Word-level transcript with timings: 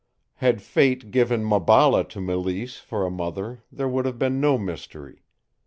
Had 0.37 0.63
fate 0.63 1.11
given 1.11 1.43
Maballa 1.43 2.09
to 2.09 2.17
Mélisse 2.17 2.79
for 2.79 3.05
a 3.05 3.11
mother 3.11 3.61
there 3.71 3.87
would 3.87 4.05
have 4.05 4.17
been 4.17 4.41
no 4.41 4.57
mystery. 4.57 5.21